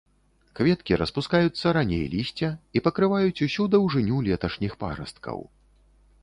Кветкі 0.59 0.93
распускаюцца 1.01 1.73
раней 1.77 2.01
лісця 2.13 2.49
і 2.79 2.83
пакрываюць 2.87 3.43
усю 3.49 3.63
даўжыню 3.77 4.17
леташніх 4.31 4.73
парасткаў. 4.83 5.37